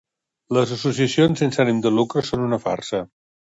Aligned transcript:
Les 0.57 0.73
associacions 0.75 1.45
sense 1.45 1.63
ànim 1.65 1.83
de 1.85 1.93
lucre 2.01 2.27
són 2.33 2.49
una 2.49 2.63
farsa. 2.67 3.07